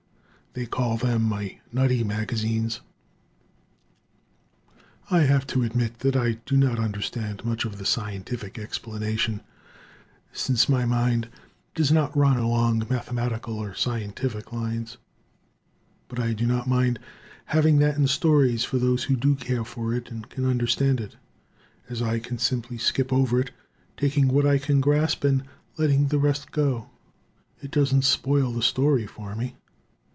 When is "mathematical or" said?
12.89-13.73